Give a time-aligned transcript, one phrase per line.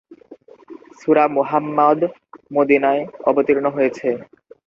[0.99, 1.99] সূরা মুহাম্মদ
[2.51, 4.07] মদীনায় অবতীর্ণ হয়েছে।